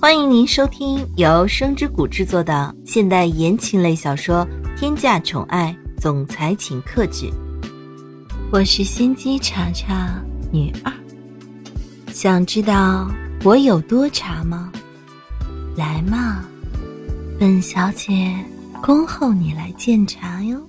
[0.00, 4.46] 欢迎您收听由声之谷制作的现代言情类小说
[4.78, 7.26] 《天价宠爱总裁请克制》，
[8.52, 10.22] 我是心机茶茶
[10.52, 10.92] 女二。
[12.12, 13.10] 想知道
[13.42, 14.72] 我有多茶吗？
[15.76, 16.48] 来嘛，
[17.40, 18.32] 本小姐
[18.80, 20.64] 恭候你来鉴茶哟。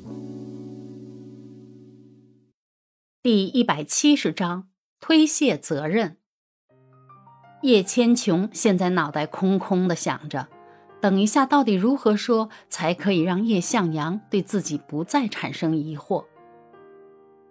[3.21, 4.70] 第一百七十章
[5.00, 6.19] 推卸责任。
[7.62, 10.48] 叶千琼现在脑袋空空的，想着，
[11.02, 16.23] 等一下到底如何说才可以让叶向阳对自己不再产生疑惑。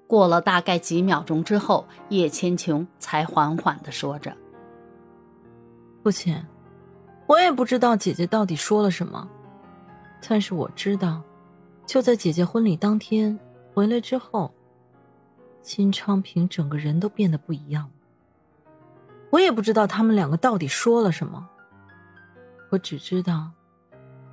[0.07, 4.34] 过了大概几秒钟之后，叶千琼才缓缓的说着
[6.03, 6.34] ：“父亲，
[7.27, 9.29] 我也不知道姐姐到底说了什么，
[10.27, 11.23] 但是我知道，
[11.84, 13.39] 就在姐姐婚礼当天
[13.75, 14.51] 回来之后，
[15.61, 17.91] 金昌平整个人都变得不一样了。”
[19.31, 21.49] 我也不知道他们两个到底说了什么，
[22.71, 23.51] 我只知道，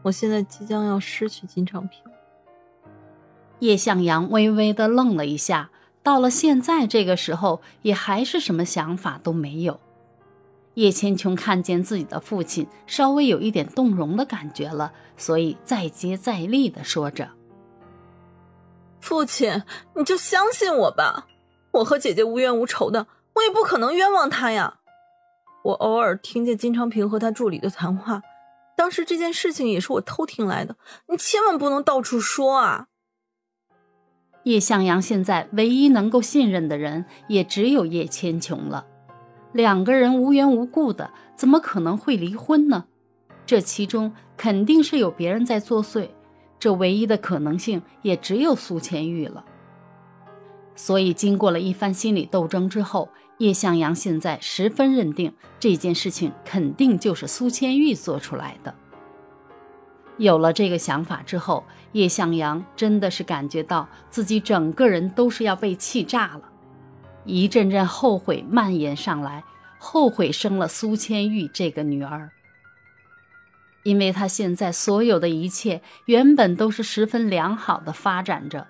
[0.04, 2.02] 我现在即将要失去金昌平。
[3.60, 5.70] 叶向阳微微的愣了一下，
[6.04, 9.80] 到了现在这个时候，也还是什么想法都没有。
[10.76, 17.30] 叶千琼看见自己的父亲稍微有一点动容的感觉了，所以再接再厉的说着
[19.00, 19.64] ：“父亲，
[19.96, 21.28] 你就相信我吧，
[21.72, 24.80] 我和姐姐无冤无仇的，我也不可能冤枉她呀。”
[25.66, 28.22] 我偶尔听见金昌平和他助理的谈话，
[28.78, 30.76] 当时这件事情也是我偷听来的。
[31.08, 32.86] 你千万不能到处说啊！
[34.44, 38.86] 叶向阳现在唯一能够信任的人也只有叶千琼了。
[39.54, 42.86] 两个人无缘无故的，怎么可能会离婚呢？
[43.48, 46.10] 这其中肯定是有别人在作祟，
[46.60, 49.44] 这唯一的可能性也只有苏千玉了。
[50.76, 53.10] 所以，经过了一番心理斗争之后。
[53.38, 58.74] 叶向阳现在十分认定这件事情肯定就是苏千玉做出来的。
[60.18, 66.44] 有了这个想法之后，叶向阳真的是感觉到自己整个人都是要被气炸了，
[67.26, 69.44] 一阵阵后悔蔓延上来，
[69.78, 72.32] 后悔生了苏千玉这个女儿，
[73.84, 78.68] 因为他现在所有的一切原本都是十分良好的发展着。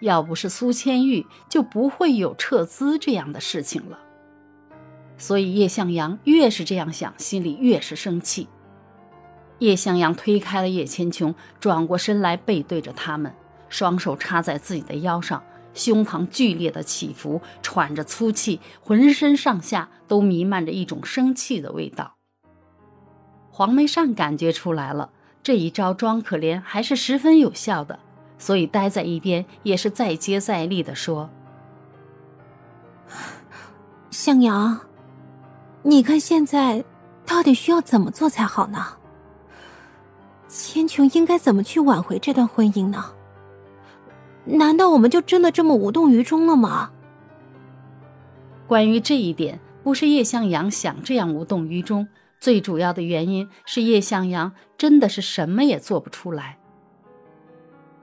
[0.00, 3.98] 要不是苏千玉，就不会有撤资这样的事情了。
[5.16, 8.48] 所以叶向阳越是这样想，心里越是生气。
[9.58, 13.34] 叶向阳推开了叶千琼，转过身来，背对着他们，
[13.68, 15.42] 双手插在自己的腰上，
[15.74, 22.14] 胸膛剧烈的起伏，喘着粗气，浑身上下都弥漫着一种生气的味道。
[23.50, 25.10] 黄梅善感觉出来了，
[25.42, 27.98] 这一招装可怜还是十分有效的。
[28.40, 31.28] 所以，待在一边也是再接再厉的说
[34.10, 34.80] ：“向阳，
[35.82, 36.82] 你看现在
[37.26, 38.96] 到底需要怎么做才好呢？
[40.48, 43.12] 千琼应该怎么去挽回这段婚姻呢？
[44.46, 46.90] 难道我们就真的这么无动于衷了吗？”
[48.66, 52.08] 关于这一点，不是叶向阳想这样无动于衷，
[52.38, 56.56] 最主要的原因是叶向阳真的是什么也做不出来。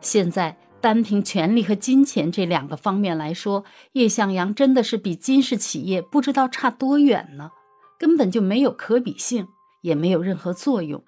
[0.07, 7.51] 现在单凭权力和金钱这两个方面来说，叶向阳真的是比金氏企业不知道差多远呢，
[8.00, 9.50] 根本就没有可比性，
[9.81, 11.03] 也没有任何作用。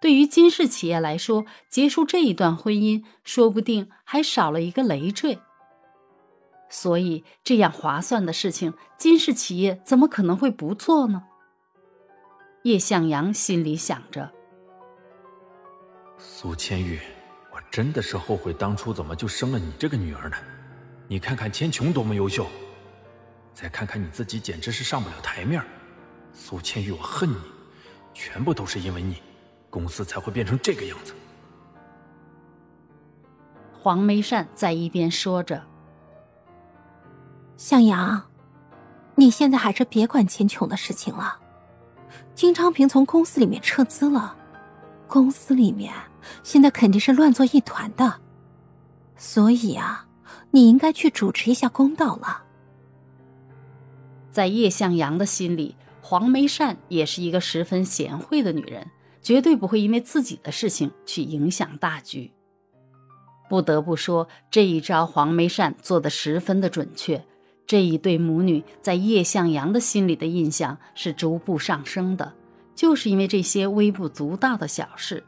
[0.00, 5.40] 对于金氏企业来说，结束这一段婚姻，说不定还少了一个累赘。
[6.68, 11.24] 所以，这样划算的事情，金氏企业怎么可能会不做呢？
[12.62, 14.30] 叶向阳心里想着。
[16.16, 17.00] 苏千玉。
[17.70, 20.36] 真的是后悔当初怎么就生了你这个女儿呢？
[21.06, 22.46] 你看看千琼多么优秀，
[23.54, 25.62] 再看看你自己，简直是上不了台面。
[26.32, 27.36] 苏千玉，我恨你，
[28.12, 29.22] 全部都是因为你，
[29.70, 31.14] 公司才会变成这个样子。
[33.72, 35.62] 黄梅善在一边说着
[37.56, 38.20] ：“向阳，
[39.14, 41.38] 你现在还是别管千琼的事情了。
[42.34, 44.36] 金昌平从公司里面撤资了，
[45.06, 45.94] 公司里面……”
[46.42, 48.20] 现在肯定是乱作一团的，
[49.16, 50.06] 所以啊，
[50.50, 52.44] 你应该去主持一下公道了。
[54.30, 58.90] 在叶向阳的心里，黄梅善也是一个十分贤惠的女人，
[59.20, 62.32] 绝对不会因为自己的事情去影响大局。
[63.48, 67.24] 不得不说，这一招黄梅善做的十分的准确。
[67.66, 72.32] 这一对母女在叶向阳的心里的印象是逐步上升的，
[72.74, 75.24] 就是因为这些微不足道的小事。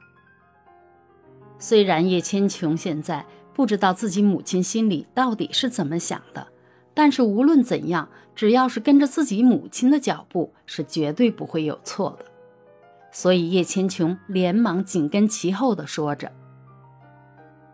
[1.63, 3.25] 虽然叶千琼现在
[3.55, 6.45] 不知道自己母亲心里到底是怎么想的，
[6.93, 12.25] 但是无论怎样，只要是跟着自己母亲的脚步，是绝对不会有错的。
[13.13, 16.33] 所以叶千琼连忙紧跟其后的说着：“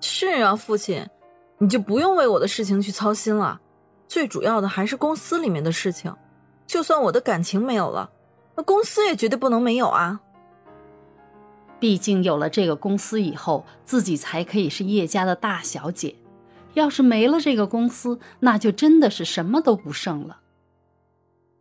[0.02, 1.08] 是啊，父亲，
[1.56, 3.58] 你就不用为我的事情去操心了。
[4.06, 6.14] 最主要的还是公司里面的事情。
[6.66, 8.10] 就算我的感情没有了，
[8.54, 10.20] 那公司也绝对不能没有啊。
[11.80, 16.14] 毕竟有了这个公司以后，自己才可以是叶家的大小姐。
[16.74, 20.40] 要是没了这个公司，那就真的是什么都不剩了。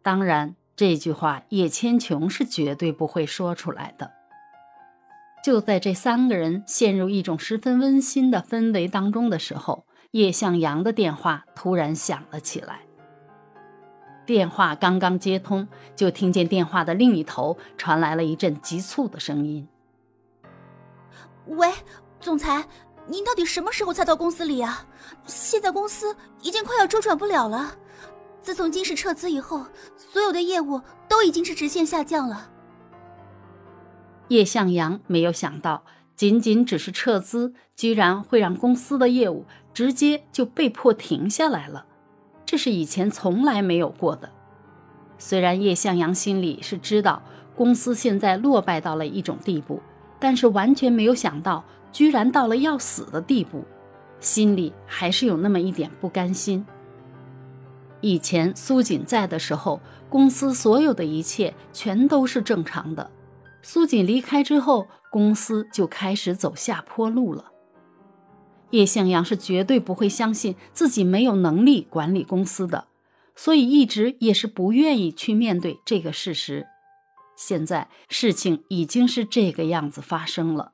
[0.02, 4.12] 当然。”这句话，叶千琼是绝对不会说出来的。
[5.44, 12.82] 就在这三个人陷入一种十分温馨的氛围当中的时候，叶向阳的电话突然响了起来。
[14.28, 19.68] 电话刚刚接通，就听见电话的另一头传来了一阵急促的声音
[21.50, 21.72] ：“喂，
[22.20, 22.68] 总裁，
[23.08, 24.86] 您到底什么时候才到公司里啊？
[25.26, 27.76] 现在公司已经快要周转不了了。”
[28.42, 29.66] 自从金氏撤资以后，
[29.96, 32.50] 所有的业务都已经是直线下降了。
[34.30, 35.84] 叶向阳没有想到，
[36.16, 41.86] 仅仅只是撤资，居然会让公司的业务直接就被迫停下来了，
[42.46, 44.30] 这是以前从来没有过的。
[45.18, 47.22] 虽然叶向阳心里是知道
[47.56, 49.82] 公司现在落败到了一种地步，
[50.20, 53.64] 但是完全没有想到，居然到了要死的地步，
[54.20, 56.66] 心里还是有那么一点不甘心。
[58.02, 63.10] 以前苏锦在的时候，公司所有的一切全都是正常的。
[63.62, 67.46] 苏锦离开之后，公司就开始走下坡路了。
[68.72, 72.88] 叶向阳是绝对不会相信自己没有能力管理公司的，
[73.36, 76.68] 所以一直也是不愿意去面对这个事实。
[77.38, 80.74] 现在事情已经是这个样子发生了。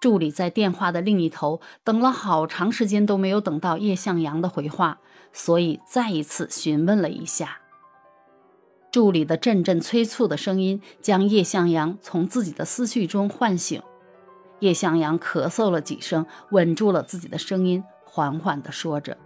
[0.00, 4.98] 助理在电话的另一头等了好长时间都没有等到叶向阳的回话。
[5.32, 7.58] 所以再一次询问了一下，
[8.90, 13.82] 助理的阵阵催促的声音将叶向阳从自己的思绪中唤醒。
[14.60, 19.18] 叶向阳咳嗽了几声，稳住了自己的声音，缓缓的说着：“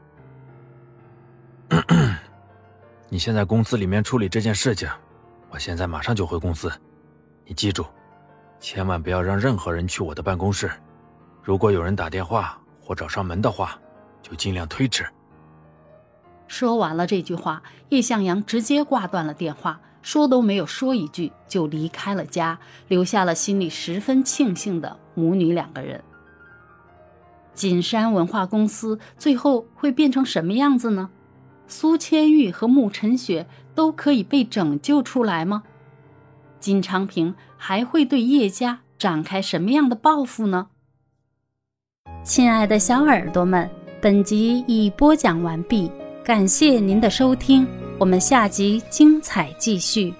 [3.08, 4.88] 你现在公司里面处理这件事情，
[5.50, 6.70] 我现在马上就回公司。
[7.44, 7.84] 你记住，
[8.60, 10.70] 千万不要让任何人去我的办公室。
[11.42, 13.78] 如果有人打电话或找上门的话，
[14.22, 15.06] 就尽量推迟。”
[16.46, 22.58] 说完了这句话，叶向阳直接挂断了电话，说都没有说一句就离开了家，
[22.88, 26.02] 留下了心里十分庆幸的母女两个人。
[27.54, 31.10] 锦山文化公司最后会变成什么样子呢？
[31.70, 35.62] 苏千玉和穆晨雪都可以被拯救出来吗？
[36.58, 40.66] 金昌平还会对叶家展开什么样的报复呢？
[42.24, 43.70] 亲爱的小耳朵们，
[44.02, 45.90] 本集已播讲完毕。
[46.24, 47.66] 感谢您的收听，
[47.98, 50.12] 我们下集精彩继续。